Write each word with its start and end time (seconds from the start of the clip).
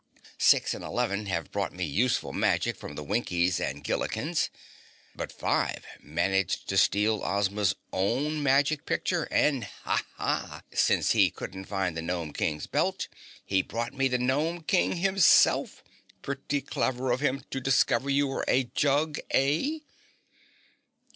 Six 0.39 0.73
and 0.73 0.83
Eleven 0.83 1.27
have 1.27 1.51
brought 1.51 1.73
me 1.73 1.85
useful 1.85 2.33
magic 2.33 2.75
from 2.75 2.95
the 2.95 3.03
Winkies 3.03 3.59
and 3.59 3.83
Gillikins, 3.83 4.49
but 5.15 5.31
Five 5.31 5.85
managed 6.01 6.67
to 6.69 6.77
steal 6.77 7.21
Ozma's 7.23 7.75
own 7.93 8.41
magic 8.41 8.87
picture, 8.87 9.27
and 9.29 9.63
ha 9.65 10.03
ha! 10.15 10.63
since 10.73 11.11
he 11.11 11.29
couldn't 11.29 11.65
find 11.65 11.95
the 11.95 12.01
Gnome 12.01 12.33
King's 12.33 12.65
belt, 12.65 13.09
he 13.45 13.61
brought 13.61 13.93
me 13.93 14.07
the 14.07 14.17
Gnome 14.17 14.63
King 14.63 14.95
himself! 14.95 15.83
Pretty 16.23 16.61
clever 16.61 17.11
of 17.11 17.19
him 17.19 17.43
to 17.51 17.61
discover 17.61 18.09
you 18.09 18.25
were 18.25 18.45
a 18.47 18.63
jug, 18.63 19.19
eh?" 19.29 19.81